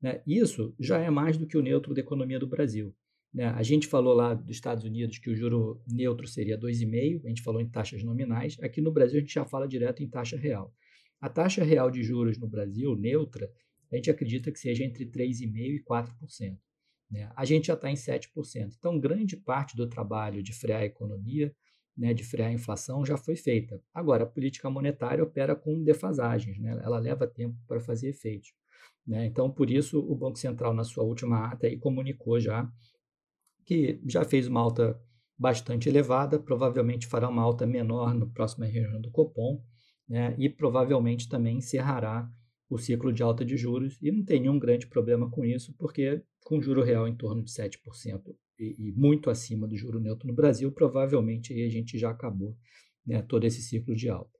Né? 0.00 0.22
Isso 0.26 0.74
já 0.80 0.98
é 0.98 1.10
mais 1.10 1.36
do 1.36 1.46
que 1.46 1.56
o 1.56 1.62
neutro 1.62 1.94
da 1.94 2.00
economia 2.00 2.38
do 2.38 2.46
Brasil. 2.46 2.94
Né? 3.32 3.46
A 3.46 3.62
gente 3.62 3.86
falou 3.86 4.14
lá 4.14 4.34
dos 4.34 4.50
Estados 4.50 4.84
Unidos 4.84 5.18
que 5.18 5.30
o 5.30 5.36
juro 5.36 5.82
neutro 5.86 6.26
seria 6.26 6.58
2,5%, 6.58 7.24
a 7.24 7.28
gente 7.28 7.42
falou 7.42 7.60
em 7.60 7.68
taxas 7.68 8.02
nominais. 8.02 8.56
Aqui 8.62 8.80
no 8.80 8.92
Brasil 8.92 9.18
a 9.18 9.20
gente 9.20 9.34
já 9.34 9.44
fala 9.44 9.68
direto 9.68 10.02
em 10.02 10.08
taxa 10.08 10.36
real. 10.36 10.74
A 11.20 11.28
taxa 11.28 11.62
real 11.62 11.90
de 11.90 12.02
juros 12.02 12.38
no 12.38 12.48
Brasil, 12.48 12.96
neutra, 12.96 13.50
a 13.92 13.96
gente 13.96 14.10
acredita 14.10 14.52
que 14.52 14.58
seja 14.58 14.84
entre 14.84 15.06
3,5% 15.06 15.54
e 15.56 15.82
4%. 15.82 16.58
Né? 17.10 17.30
A 17.34 17.44
gente 17.44 17.68
já 17.68 17.74
está 17.74 17.90
em 17.90 17.94
7%. 17.94 18.74
Então, 18.78 18.98
grande 18.98 19.36
parte 19.36 19.76
do 19.76 19.88
trabalho 19.88 20.42
de 20.42 20.52
frear 20.52 20.82
a 20.82 20.86
economia, 20.86 21.54
né, 21.96 22.14
de 22.14 22.22
frear 22.22 22.50
a 22.50 22.52
inflação, 22.52 23.04
já 23.04 23.16
foi 23.16 23.34
feita. 23.34 23.82
Agora, 23.92 24.22
a 24.22 24.26
política 24.26 24.70
monetária 24.70 25.22
opera 25.24 25.56
com 25.56 25.82
defasagens, 25.82 26.58
né? 26.58 26.80
ela 26.84 26.98
leva 26.98 27.26
tempo 27.26 27.56
para 27.66 27.80
fazer 27.80 28.10
efeitos. 28.10 28.52
Né? 29.04 29.26
Então, 29.26 29.50
por 29.50 29.68
isso, 29.68 29.98
o 29.98 30.14
Banco 30.14 30.38
Central, 30.38 30.72
na 30.72 30.84
sua 30.84 31.02
última 31.02 31.46
ata, 31.46 31.66
aí, 31.66 31.76
comunicou 31.76 32.38
já 32.38 32.70
que 33.64 34.00
já 34.06 34.24
fez 34.24 34.46
uma 34.46 34.60
alta 34.60 34.98
bastante 35.36 35.88
elevada, 35.88 36.38
provavelmente 36.38 37.06
fará 37.06 37.28
uma 37.28 37.42
alta 37.42 37.66
menor 37.66 38.14
no 38.14 38.30
próximo 38.30 38.64
reunião 38.64 39.00
do 39.00 39.10
Copom, 39.10 39.62
né, 40.08 40.34
e 40.38 40.48
provavelmente 40.48 41.28
também 41.28 41.58
encerrará 41.58 42.30
o 42.70 42.78
ciclo 42.78 43.12
de 43.12 43.22
alta 43.22 43.44
de 43.44 43.56
juros 43.56 43.98
e 44.00 44.10
não 44.10 44.24
tem 44.24 44.40
nenhum 44.40 44.58
grande 44.58 44.86
problema 44.86 45.30
com 45.30 45.44
isso, 45.44 45.74
porque 45.78 46.22
com 46.48 46.62
juro 46.62 46.82
real 46.82 47.06
em 47.06 47.14
torno 47.14 47.44
de 47.44 47.50
7% 47.50 47.76
e, 48.58 48.74
e 48.78 48.92
muito 48.92 49.28
acima 49.28 49.68
do 49.68 49.76
juro 49.76 50.00
neutro 50.00 50.26
no 50.26 50.32
Brasil, 50.32 50.72
provavelmente 50.72 51.52
a 51.52 51.68
gente 51.68 51.98
já 51.98 52.08
acabou 52.08 52.56
né, 53.06 53.20
todo 53.20 53.44
esse 53.44 53.60
ciclo 53.60 53.94
de 53.94 54.08
alta. 54.08 54.32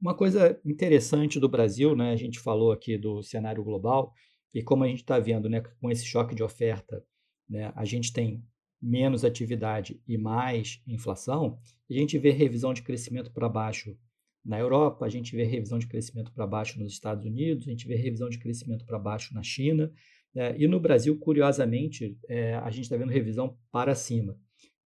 Uma 0.00 0.16
coisa 0.16 0.60
interessante 0.64 1.38
do 1.38 1.48
Brasil, 1.48 1.94
né, 1.94 2.10
a 2.10 2.16
gente 2.16 2.40
falou 2.40 2.72
aqui 2.72 2.98
do 2.98 3.22
cenário 3.22 3.62
global, 3.62 4.12
e 4.52 4.64
como 4.64 4.82
a 4.82 4.88
gente 4.88 5.02
está 5.02 5.20
vendo 5.20 5.48
né, 5.48 5.60
com 5.80 5.88
esse 5.92 6.04
choque 6.04 6.34
de 6.34 6.42
oferta, 6.42 7.04
né, 7.48 7.72
a 7.76 7.84
gente 7.84 8.12
tem 8.12 8.44
menos 8.82 9.24
atividade 9.24 10.02
e 10.08 10.18
mais 10.18 10.82
inflação, 10.88 11.60
a 11.88 11.94
gente 11.94 12.18
vê 12.18 12.32
revisão 12.32 12.74
de 12.74 12.82
crescimento 12.82 13.32
para 13.32 13.48
baixo 13.48 13.96
na 14.44 14.58
Europa, 14.58 15.06
a 15.06 15.08
gente 15.08 15.36
vê 15.36 15.44
revisão 15.44 15.78
de 15.78 15.86
crescimento 15.86 16.32
para 16.32 16.48
baixo 16.48 16.80
nos 16.80 16.92
Estados 16.92 17.24
Unidos, 17.24 17.68
a 17.68 17.70
gente 17.70 17.86
vê 17.86 17.94
revisão 17.94 18.28
de 18.28 18.40
crescimento 18.40 18.84
para 18.84 18.98
baixo 18.98 19.32
na 19.32 19.42
China, 19.42 19.92
é, 20.34 20.56
e 20.58 20.66
no 20.66 20.80
Brasil, 20.80 21.16
curiosamente, 21.18 22.18
é, 22.28 22.54
a 22.56 22.70
gente 22.70 22.84
está 22.84 22.96
vendo 22.96 23.12
revisão 23.12 23.56
para 23.70 23.94
cima. 23.94 24.36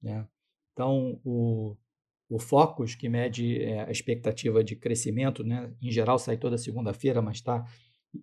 Né? 0.02 0.26
Então, 0.73 1.21
o, 1.25 1.76
o 2.28 2.38
Focus, 2.38 2.95
que 2.95 3.09
mede 3.09 3.62
é, 3.62 3.85
a 3.85 3.90
expectativa 3.90 4.62
de 4.62 4.76
crescimento, 4.76 5.43
né, 5.43 5.75
em 5.81 5.90
geral 5.90 6.19
sai 6.19 6.37
toda 6.37 6.59
segunda-feira, 6.59 7.23
mas 7.23 7.38
está 7.38 7.64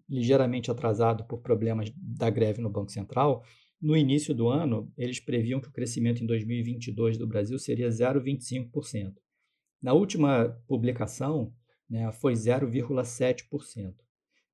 ligeiramente 0.07 0.69
atrasado 0.69 1.25
por 1.25 1.39
problemas 1.41 1.91
da 1.95 2.29
greve 2.29 2.61
no 2.61 2.69
Banco 2.69 2.91
Central. 2.91 3.43
No 3.81 3.97
início 3.97 4.33
do 4.33 4.47
ano, 4.47 4.91
eles 4.97 5.19
previam 5.19 5.59
que 5.59 5.67
o 5.67 5.73
crescimento 5.73 6.23
em 6.23 6.27
2022 6.27 7.17
do 7.17 7.27
Brasil 7.27 7.57
seria 7.57 7.89
0,25%. 7.89 9.15
Na 9.81 9.93
última 9.93 10.57
publicação, 10.67 11.53
né, 11.89 12.11
foi 12.11 12.33
0,7%. 12.33 13.93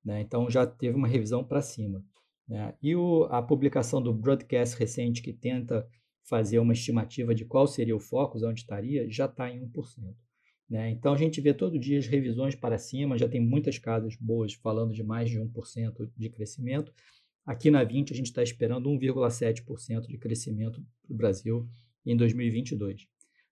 Né, 0.03 0.21
então 0.21 0.49
já 0.49 0.65
teve 0.65 0.95
uma 0.95 1.07
revisão 1.07 1.43
para 1.43 1.61
cima. 1.61 2.03
Né? 2.47 2.73
E 2.81 2.95
o, 2.95 3.23
a 3.25 3.41
publicação 3.41 4.01
do 4.01 4.13
broadcast 4.13 4.77
recente, 4.77 5.21
que 5.21 5.33
tenta 5.33 5.87
fazer 6.23 6.59
uma 6.59 6.73
estimativa 6.73 7.33
de 7.33 7.45
qual 7.45 7.67
seria 7.67 7.95
o 7.95 7.99
foco, 7.99 8.37
onde 8.45 8.61
estaria, 8.61 9.09
já 9.09 9.25
está 9.25 9.49
em 9.49 9.61
1%. 9.67 10.15
Né? 10.69 10.89
Então 10.91 11.13
a 11.13 11.17
gente 11.17 11.41
vê 11.41 11.53
todo 11.53 11.77
dia 11.77 11.99
as 11.99 12.07
revisões 12.07 12.55
para 12.55 12.77
cima, 12.77 13.17
já 13.17 13.27
tem 13.27 13.41
muitas 13.41 13.77
casas 13.77 14.15
boas 14.15 14.53
falando 14.53 14.93
de 14.93 15.03
mais 15.03 15.29
de 15.29 15.37
1% 15.37 16.09
de 16.15 16.29
crescimento. 16.29 16.93
Aqui 17.45 17.69
na 17.69 17.83
20 17.83 18.13
a 18.13 18.15
gente 18.15 18.27
está 18.27 18.41
esperando 18.41 18.89
1,7% 18.89 20.07
de 20.07 20.17
crescimento 20.17 20.81
para 21.03 21.13
o 21.13 21.17
Brasil 21.17 21.67
em 22.05 22.15
2022. 22.15 23.07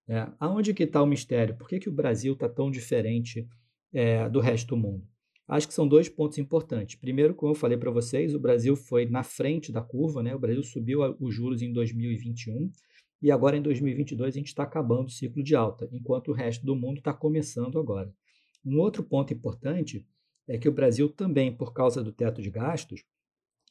É, 0.08 0.28
aonde 0.40 0.74
que 0.74 0.84
está 0.84 1.04
o 1.04 1.06
mistério? 1.06 1.56
Por 1.58 1.68
que, 1.68 1.80
que 1.80 1.90
o 1.90 1.92
Brasil 1.92 2.34
está 2.34 2.48
tão 2.48 2.72
diferente 2.72 3.48
é, 3.94 4.30
do 4.30 4.40
resto 4.40 4.70
do 4.70 4.78
mundo? 4.78 5.06
Acho 5.50 5.68
que 5.68 5.74
são 5.74 5.88
dois 5.88 6.08
pontos 6.08 6.38
importantes. 6.38 6.94
Primeiro, 6.94 7.34
como 7.34 7.54
eu 7.54 7.56
falei 7.56 7.76
para 7.76 7.90
vocês, 7.90 8.36
o 8.36 8.40
Brasil 8.40 8.76
foi 8.76 9.08
na 9.08 9.24
frente 9.24 9.72
da 9.72 9.82
curva, 9.82 10.22
né? 10.22 10.36
o 10.36 10.40
Brasil 10.40 10.62
subiu 10.62 11.00
os 11.20 11.34
juros 11.34 11.64
em 11.64 11.74
2021 11.74 12.72
e 13.20 13.32
agora 13.32 13.58
em 13.58 13.62
2022 13.62 14.36
a 14.36 14.38
gente 14.38 14.50
está 14.50 14.62
acabando 14.62 15.08
o 15.08 15.12
ciclo 15.12 15.42
de 15.42 15.56
alta, 15.56 15.90
enquanto 15.92 16.28
o 16.28 16.34
resto 16.34 16.64
do 16.64 16.76
mundo 16.76 17.00
está 17.00 17.12
começando 17.12 17.80
agora. 17.80 18.14
Um 18.64 18.78
outro 18.78 19.04
ponto 19.04 19.34
importante 19.34 20.08
é 20.48 20.56
que 20.56 20.70
o 20.70 20.72
Brasil 20.72 21.10
também, 21.10 21.52
por 21.52 21.74
causa 21.74 22.04
do 22.04 22.12
teto 22.12 22.44
de 22.44 22.52
gastos, 22.52 23.04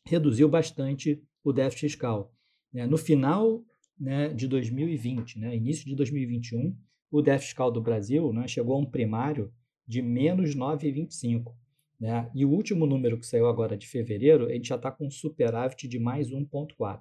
reduziu 0.04 0.48
bastante 0.48 1.22
o 1.44 1.52
déficit 1.52 1.92
fiscal. 1.92 2.34
Né? 2.72 2.88
No 2.88 2.98
final 2.98 3.64
né, 3.96 4.34
de 4.34 4.48
2020, 4.48 5.38
né, 5.38 5.54
início 5.54 5.86
de 5.86 5.94
2021, 5.94 6.76
o 7.08 7.22
déficit 7.22 7.50
fiscal 7.50 7.70
do 7.70 7.80
Brasil 7.80 8.32
né, 8.32 8.48
chegou 8.48 8.74
a 8.74 8.80
um 8.80 8.90
primário 8.90 9.52
de 9.86 10.02
menos 10.02 10.56
9,25. 10.56 11.54
Né? 12.00 12.30
E 12.34 12.44
o 12.44 12.50
último 12.50 12.86
número 12.86 13.18
que 13.18 13.26
saiu 13.26 13.48
agora 13.48 13.76
de 13.76 13.86
fevereiro, 13.86 14.46
a 14.46 14.52
gente 14.52 14.68
já 14.68 14.76
está 14.76 14.90
com 14.90 15.06
um 15.06 15.10
superávit 15.10 15.88
de 15.88 15.98
mais 15.98 16.30
1,4. 16.30 17.00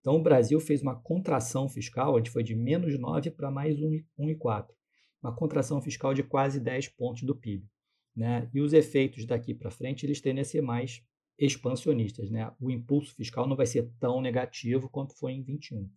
Então, 0.00 0.16
o 0.16 0.22
Brasil 0.22 0.58
fez 0.58 0.82
uma 0.82 0.96
contração 0.96 1.68
fiscal, 1.68 2.14
a 2.14 2.18
gente 2.18 2.30
foi 2.30 2.42
de 2.42 2.56
menos 2.56 2.98
9 2.98 3.30
para 3.30 3.52
mais 3.52 3.78
1,4. 3.78 4.66
Uma 5.22 5.34
contração 5.34 5.80
fiscal 5.80 6.12
de 6.12 6.24
quase 6.24 6.58
10 6.58 6.88
pontos 6.88 7.22
do 7.22 7.36
PIB. 7.36 7.64
Né? 8.14 8.50
E 8.52 8.60
os 8.60 8.72
efeitos 8.72 9.24
daqui 9.24 9.54
para 9.54 9.70
frente, 9.70 10.04
eles 10.04 10.20
tendem 10.20 10.42
a 10.42 10.44
ser 10.44 10.60
mais 10.60 11.00
expansionistas. 11.38 12.30
Né? 12.30 12.50
O 12.60 12.68
impulso 12.68 13.14
fiscal 13.14 13.46
não 13.46 13.56
vai 13.56 13.66
ser 13.66 13.88
tão 14.00 14.20
negativo 14.20 14.88
quanto 14.88 15.16
foi 15.16 15.32
em 15.32 15.42
21. 15.42 15.88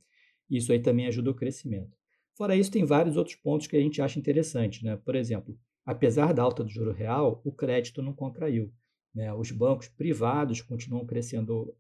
Isso 0.49 0.71
aí 0.71 0.79
também 0.79 1.07
ajuda 1.07 1.31
o 1.31 1.35
crescimento. 1.35 1.97
Fora 2.37 2.55
isso, 2.55 2.71
tem 2.71 2.85
vários 2.85 3.17
outros 3.17 3.35
pontos 3.35 3.65
que 3.65 3.75
a 3.75 3.79
gente 3.79 4.01
acha 4.03 4.19
interessantes. 4.19 4.83
Né? 4.83 4.95
Por 4.97 5.15
exemplo, 5.15 5.57
apesar 5.85 6.33
da 6.33 6.41
alta 6.41 6.63
do 6.63 6.69
juro 6.69 6.91
real, 6.91 7.41
o 7.45 7.51
crédito 7.51 8.01
não 8.01 8.13
contraiu. 8.13 8.73
Né? 9.13 9.33
Os 9.33 9.51
bancos 9.51 9.87
privados 9.87 10.61
continuam 10.61 11.05
crescendo 11.05 11.73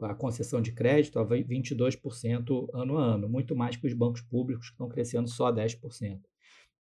a 0.00 0.14
concessão 0.14 0.62
de 0.62 0.72
crédito 0.72 1.18
a 1.18 1.26
22% 1.26 2.68
ano 2.72 2.96
a 2.96 3.04
ano, 3.04 3.28
muito 3.28 3.54
mais 3.54 3.76
que 3.76 3.86
os 3.86 3.92
bancos 3.92 4.22
públicos 4.22 4.68
que 4.68 4.74
estão 4.74 4.88
crescendo 4.88 5.28
só 5.28 5.52
10%. 5.52 6.20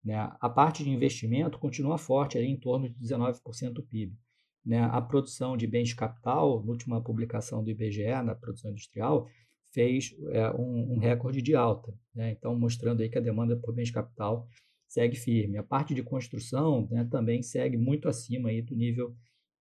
Né? 0.04 0.16
A 0.40 0.48
parte 0.48 0.84
de 0.84 0.90
investimento 0.90 1.58
continua 1.58 1.98
forte, 1.98 2.38
ali 2.38 2.46
em 2.46 2.56
torno 2.56 2.88
de 2.88 2.94
19% 2.94 3.72
do 3.72 3.82
PIB. 3.82 4.16
Né? 4.64 4.80
A 4.80 5.00
produção 5.00 5.56
de 5.56 5.66
bens 5.66 5.88
de 5.88 5.96
capital, 5.96 6.62
na 6.62 6.70
última 6.70 7.02
publicação 7.02 7.64
do 7.64 7.70
IBGE, 7.70 8.22
na 8.24 8.34
produção 8.34 8.70
industrial, 8.70 9.26
fez 9.72 10.14
é, 10.30 10.50
um, 10.52 10.94
um, 10.94 10.98
recorde 10.98 11.42
de 11.42 11.54
alta. 11.54 11.92
Né? 12.14 12.32
Então, 12.32 12.56
mostrando 12.58 13.02
aí 13.02 13.08
que 13.08 13.18
a 13.18 13.22
demanda 13.22 13.56
por 13.56 13.74
bens 13.74 13.88
de 13.88 13.92
capital 13.92 14.48
segue 14.90 15.16
firme. 15.16 15.56
A 15.56 15.62
parte 15.62 15.94
de 15.94 16.02
construção 16.02 16.88
né, 16.90 17.06
também 17.08 17.42
segue 17.42 17.76
muito 17.76 18.08
acima 18.08 18.48
aí 18.48 18.60
do 18.60 18.74
nível 18.74 19.14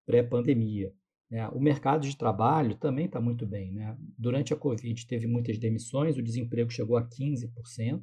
pré-pandemia. 0.05 0.91
Né? 1.29 1.47
O 1.49 1.59
mercado 1.59 2.07
de 2.07 2.17
trabalho 2.17 2.75
também 2.75 3.05
está 3.05 3.21
muito 3.21 3.45
bem. 3.45 3.71
Né? 3.71 3.95
Durante 4.17 4.53
a 4.53 4.57
Covid 4.57 5.05
teve 5.05 5.27
muitas 5.27 5.59
demissões, 5.59 6.17
o 6.17 6.23
desemprego 6.23 6.71
chegou 6.71 6.97
a 6.97 7.07
15%, 7.07 8.01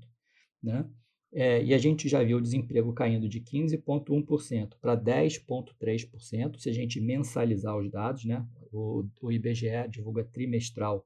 né? 0.62 0.88
É, 1.34 1.62
e 1.62 1.74
a 1.74 1.78
gente 1.78 2.08
já 2.08 2.22
viu 2.22 2.38
o 2.38 2.40
desemprego 2.40 2.94
caindo 2.94 3.28
de 3.28 3.40
15,1% 3.40 4.74
para 4.80 4.96
10,3%, 4.96 6.58
se 6.58 6.70
a 6.70 6.72
gente 6.72 7.00
mensalizar 7.00 7.76
os 7.76 7.90
dados, 7.90 8.24
né? 8.24 8.46
O, 8.72 9.04
o 9.20 9.32
IBGE 9.32 9.88
divulga 9.90 10.24
trimestral 10.24 11.04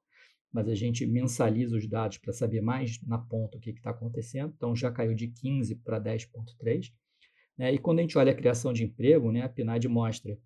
mas 0.52 0.68
a 0.68 0.74
gente 0.74 1.06
mensaliza 1.06 1.76
os 1.76 1.86
dados 1.86 2.18
para 2.18 2.32
saber 2.32 2.60
mais 2.60 3.00
na 3.02 3.18
ponta 3.18 3.56
o 3.56 3.60
que 3.60 3.70
está 3.70 3.90
acontecendo. 3.90 4.52
Então, 4.56 4.74
já 4.74 4.90
caiu 4.90 5.14
de 5.14 5.28
15 5.28 5.76
para 5.76 6.00
10,3. 6.00 6.92
Né? 7.56 7.72
E 7.74 7.78
quando 7.78 8.00
a 8.00 8.02
gente 8.02 8.18
olha 8.18 8.32
a 8.32 8.34
criação 8.34 8.72
de 8.72 8.84
emprego, 8.84 9.30
né, 9.30 9.42
a 9.42 9.48
PNAD 9.48 9.86
mostra 9.88 10.38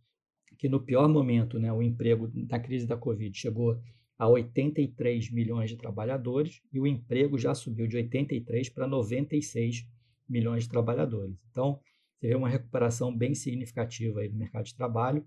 que 0.58 0.68
no 0.68 0.80
pior 0.80 1.08
momento, 1.08 1.58
né, 1.58 1.73
o 1.73 1.82
emprego 1.82 2.28
da 2.46 2.58
crise 2.58 2.87
da 2.87 2.96
Covid 2.96 3.37
chegou 3.37 3.80
a 4.18 4.28
83 4.28 5.30
milhões 5.30 5.70
de 5.70 5.76
trabalhadores 5.76 6.61
e 6.73 6.78
o 6.78 6.87
emprego 6.87 7.38
já 7.38 7.54
subiu 7.54 7.87
de 7.87 7.96
83 7.96 8.68
para 8.68 8.87
96 8.87 9.87
milhões 10.28 10.64
de 10.64 10.70
trabalhadores. 10.70 11.37
Então, 11.50 11.80
você 12.18 12.28
vê 12.28 12.34
uma 12.34 12.49
recuperação 12.49 13.14
bem 13.14 13.34
significativa 13.34 14.20
aí 14.20 14.28
no 14.28 14.37
mercado 14.37 14.64
de 14.64 14.75
trabalho 14.75 15.26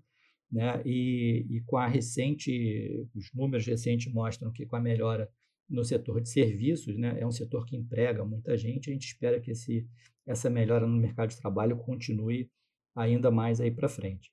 né? 0.50 0.82
E, 0.84 1.46
e 1.50 1.60
com 1.66 1.76
a 1.76 1.86
recente, 1.86 3.06
os 3.14 3.30
números 3.34 3.66
recentes 3.66 4.12
mostram 4.12 4.50
que 4.52 4.66
com 4.66 4.76
a 4.76 4.80
melhora 4.80 5.30
no 5.68 5.84
setor 5.84 6.20
de 6.20 6.30
serviços, 6.30 6.96
né, 6.96 7.18
é 7.20 7.26
um 7.26 7.30
setor 7.30 7.66
que 7.66 7.76
emprega 7.76 8.24
muita 8.24 8.56
gente, 8.56 8.88
a 8.88 8.92
gente 8.92 9.06
espera 9.06 9.38
que 9.38 9.50
esse, 9.50 9.86
essa 10.26 10.48
melhora 10.48 10.86
no 10.86 10.96
mercado 10.96 11.28
de 11.28 11.36
trabalho 11.36 11.76
continue 11.76 12.50
ainda 12.96 13.30
mais 13.30 13.60
aí 13.60 13.70
para 13.70 13.88
frente. 13.88 14.32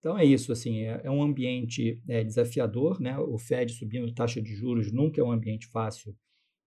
Então 0.00 0.18
é 0.18 0.24
isso, 0.24 0.50
assim, 0.50 0.80
é, 0.80 1.00
é 1.04 1.10
um 1.10 1.22
ambiente 1.22 2.02
é, 2.08 2.24
desafiador, 2.24 3.00
né? 3.00 3.16
O 3.16 3.38
Fed 3.38 3.72
subindo 3.72 4.12
taxa 4.12 4.42
de 4.42 4.52
juros 4.52 4.90
nunca 4.92 5.20
é 5.20 5.24
um 5.24 5.30
ambiente 5.30 5.68
fácil 5.68 6.16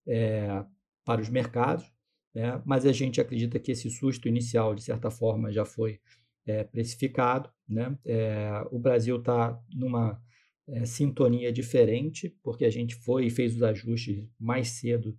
é, 0.07 0.63
para 1.03 1.21
os 1.21 1.27
mercados, 1.27 1.91
né? 2.33 2.61
Mas 2.65 2.85
a 2.85 2.93
gente 2.93 3.19
acredita 3.19 3.59
que 3.59 3.73
esse 3.73 3.89
susto 3.89 4.29
inicial, 4.29 4.73
de 4.73 4.81
certa 4.81 5.11
forma, 5.11 5.51
já 5.51 5.65
foi 5.65 5.99
é, 6.45 6.63
precificado. 6.63 7.49
Né? 7.67 7.97
É, 8.05 8.63
o 8.71 8.79
Brasil 8.79 9.17
está 9.17 9.59
numa 9.73 10.21
é, 10.67 10.85
sintonia 10.85 11.51
diferente, 11.51 12.35
porque 12.43 12.65
a 12.65 12.69
gente 12.69 12.95
foi 12.95 13.25
e 13.25 13.29
fez 13.29 13.55
os 13.55 13.63
ajustes 13.63 14.27
mais 14.39 14.69
cedo 14.69 15.17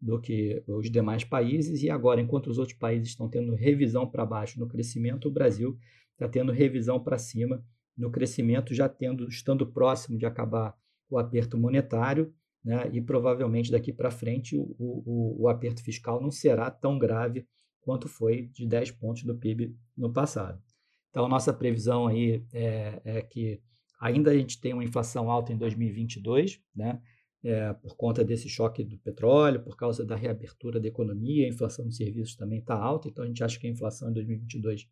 do 0.00 0.20
que 0.20 0.62
os 0.66 0.90
demais 0.90 1.24
países, 1.24 1.82
e 1.82 1.90
agora, 1.90 2.20
enquanto 2.20 2.46
os 2.48 2.58
outros 2.58 2.78
países 2.78 3.08
estão 3.08 3.28
tendo 3.28 3.54
revisão 3.54 4.08
para 4.08 4.24
baixo 4.24 4.60
no 4.60 4.68
crescimento, 4.68 5.26
o 5.26 5.30
Brasil 5.30 5.76
está 6.12 6.28
tendo 6.28 6.52
revisão 6.52 7.02
para 7.02 7.18
cima 7.18 7.64
no 7.96 8.10
crescimento, 8.10 8.72
já 8.72 8.88
tendo, 8.88 9.28
estando 9.28 9.66
próximo 9.66 10.16
de 10.16 10.24
acabar 10.24 10.76
o 11.10 11.18
aperto 11.18 11.58
monetário, 11.58 12.32
né? 12.64 12.88
e 12.92 13.00
provavelmente 13.00 13.72
daqui 13.72 13.92
para 13.92 14.10
frente 14.10 14.56
o, 14.56 14.76
o, 14.78 15.42
o 15.42 15.48
aperto 15.48 15.82
fiscal 15.82 16.20
não 16.20 16.30
será 16.30 16.70
tão 16.70 16.98
grave 16.98 17.46
quanto 17.80 18.08
foi 18.08 18.48
de 18.48 18.66
10 18.66 18.92
pontos 18.92 19.22
do 19.22 19.36
PIB 19.36 19.76
no 19.96 20.12
passado. 20.12 20.62
Então, 21.10 21.28
nossa 21.28 21.52
previsão 21.52 22.06
aí 22.06 22.44
é, 22.52 23.00
é 23.04 23.22
que 23.22 23.60
ainda 24.00 24.30
a 24.30 24.36
gente 24.36 24.60
tem 24.60 24.72
uma 24.72 24.84
inflação 24.84 25.30
alta 25.30 25.52
em 25.52 25.56
2022, 25.56 26.60
né? 26.74 27.00
É, 27.42 27.72
por 27.72 27.96
conta 27.96 28.24
desse 28.24 28.48
choque 28.48 28.82
do 28.82 28.98
petróleo, 28.98 29.62
por 29.62 29.76
causa 29.76 30.04
da 30.04 30.16
reabertura 30.16 30.80
da 30.80 30.88
economia, 30.88 31.46
a 31.46 31.48
inflação 31.48 31.86
de 31.86 31.94
serviços 31.94 32.34
também 32.34 32.58
está 32.58 32.74
alta, 32.74 33.08
então 33.08 33.24
a 33.24 33.28
gente 33.28 33.44
acha 33.44 33.60
que 33.60 33.66
a 33.68 33.70
inflação 33.70 34.10
em 34.10 34.12
2022 34.12 34.88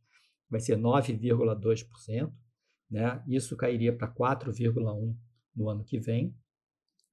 vai 0.48 0.60
ser 0.60 0.78
9,2%, 0.78 2.32
né? 2.88 3.22
Isso 3.26 3.56
cairia 3.56 3.92
para 3.92 4.08
4,1% 4.08 5.16
no 5.56 5.68
ano 5.68 5.84
que 5.84 5.98
vem. 5.98 6.34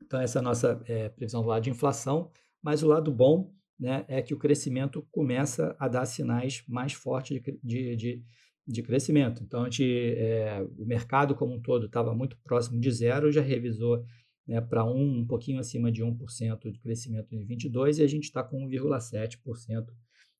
Então, 0.03 0.19
essa 0.21 0.37
é 0.37 0.41
a 0.41 0.43
nossa 0.43 0.83
é, 0.85 1.09
previsão 1.09 1.41
do 1.41 1.47
lado 1.47 1.63
de 1.63 1.71
inflação, 1.71 2.31
mas 2.61 2.83
o 2.83 2.87
lado 2.87 3.11
bom 3.11 3.51
né, 3.79 4.05
é 4.07 4.21
que 4.21 4.33
o 4.33 4.37
crescimento 4.37 5.05
começa 5.11 5.75
a 5.79 5.87
dar 5.87 6.05
sinais 6.05 6.63
mais 6.67 6.93
fortes 6.93 7.41
de, 7.63 7.95
de, 7.95 8.23
de 8.67 8.83
crescimento. 8.83 9.43
Então, 9.43 9.61
a 9.61 9.65
gente, 9.65 9.83
é, 9.83 10.65
o 10.77 10.85
mercado 10.85 11.35
como 11.35 11.53
um 11.53 11.61
todo 11.61 11.87
estava 11.87 12.13
muito 12.15 12.37
próximo 12.43 12.79
de 12.79 12.91
zero, 12.91 13.31
já 13.31 13.41
revisou 13.41 14.05
né, 14.47 14.61
para 14.61 14.85
um, 14.85 15.19
um 15.19 15.25
pouquinho 15.25 15.59
acima 15.59 15.91
de 15.91 16.03
1% 16.03 16.71
de 16.71 16.79
crescimento 16.79 17.33
em 17.33 17.45
22 17.45 17.99
e 17.99 18.03
a 18.03 18.07
gente 18.07 18.25
está 18.25 18.43
com 18.43 18.67
1,7% 18.67 19.85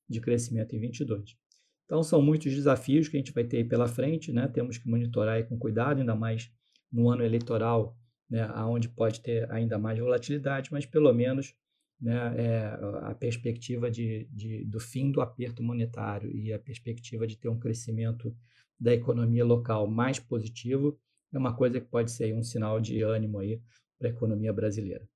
de 0.08 0.20
crescimento 0.20 0.74
em 0.74 0.80
22. 0.80 1.36
Então, 1.84 2.02
são 2.02 2.22
muitos 2.22 2.52
desafios 2.52 3.08
que 3.08 3.16
a 3.16 3.20
gente 3.20 3.32
vai 3.32 3.44
ter 3.44 3.64
pela 3.68 3.86
frente, 3.86 4.32
né? 4.32 4.48
Temos 4.48 4.78
que 4.78 4.88
monitorar 4.88 5.46
com 5.46 5.58
cuidado, 5.58 6.00
ainda 6.00 6.14
mais 6.14 6.50
no 6.90 7.10
ano 7.10 7.22
eleitoral, 7.22 7.96
né? 8.30 8.48
onde 8.66 8.88
pode 8.88 9.20
ter 9.20 9.50
ainda 9.50 9.78
mais 9.78 9.98
volatilidade, 9.98 10.70
mas 10.72 10.86
pelo 10.86 11.12
menos 11.12 11.54
né, 12.04 12.34
é, 12.36 12.66
a 13.04 13.14
perspectiva 13.14 13.90
de, 13.90 14.28
de, 14.30 14.62
do 14.66 14.78
fim 14.78 15.10
do 15.10 15.22
aperto 15.22 15.62
monetário 15.62 16.30
e 16.30 16.52
a 16.52 16.58
perspectiva 16.58 17.26
de 17.26 17.38
ter 17.38 17.48
um 17.48 17.58
crescimento 17.58 18.36
da 18.78 18.92
economia 18.92 19.42
local 19.42 19.86
mais 19.86 20.18
positivo 20.18 20.98
é 21.32 21.38
uma 21.38 21.56
coisa 21.56 21.80
que 21.80 21.86
pode 21.86 22.10
ser 22.10 22.34
um 22.34 22.42
sinal 22.42 22.78
de 22.78 23.00
ânimo 23.00 23.38
aí 23.38 23.58
para 23.98 24.08
a 24.08 24.10
economia 24.10 24.52
brasileira. 24.52 25.08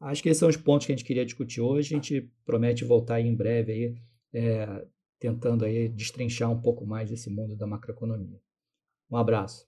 Acho 0.00 0.20
que 0.20 0.28
esses 0.28 0.40
são 0.40 0.48
os 0.48 0.56
pontos 0.56 0.86
que 0.86 0.92
a 0.92 0.96
gente 0.96 1.06
queria 1.06 1.24
discutir 1.24 1.60
hoje. 1.60 1.94
A 1.94 1.96
gente 1.96 2.28
promete 2.44 2.84
voltar 2.84 3.20
em 3.20 3.34
breve 3.34 3.72
aí, 3.72 3.94
é, 4.34 4.86
tentando 5.20 5.64
aí 5.64 5.88
destrinchar 5.88 6.50
um 6.50 6.60
pouco 6.60 6.84
mais 6.84 7.12
esse 7.12 7.30
mundo 7.30 7.56
da 7.56 7.68
macroeconomia. 7.68 8.40
Um 9.08 9.16
abraço. 9.16 9.64